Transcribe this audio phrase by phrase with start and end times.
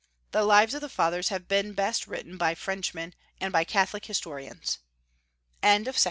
[0.31, 4.79] The Lives of the Fathers have been best written by Frenchmen, and by Catholic historians.
[5.61, 5.99] SAINT AMBROSE.